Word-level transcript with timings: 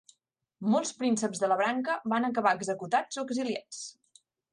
Molts 0.75 0.93
prínceps 1.01 1.43
de 1.43 1.49
la 1.51 1.57
branca 1.59 1.97
van 2.13 2.25
acabar 2.31 2.53
executats 2.59 3.21
o 3.23 3.27
exiliats. 3.29 3.83